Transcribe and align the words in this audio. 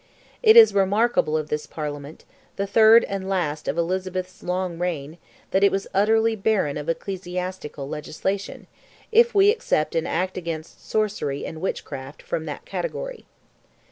It 0.41 0.57
is 0.57 0.73
remarkable 0.73 1.37
of 1.37 1.49
this 1.49 1.67
Parliament, 1.67 2.25
the 2.55 2.65
third 2.65 3.03
and 3.03 3.29
last 3.29 3.67
of 3.67 3.77
Elizabeth's 3.77 4.41
long 4.41 4.79
reign, 4.79 5.19
that 5.51 5.63
it 5.63 5.71
was 5.71 5.85
utterly 5.93 6.35
barren 6.35 6.75
of 6.75 6.89
ecclesiastical 6.89 7.87
legislation, 7.87 8.65
if 9.11 9.35
we 9.35 9.49
except 9.51 9.93
"an 9.93 10.07
act 10.07 10.37
against 10.39 10.89
sorcery 10.89 11.45
and 11.45 11.61
witchcraft" 11.61 12.23
from 12.23 12.45
that 12.45 12.65
category. 12.65 13.27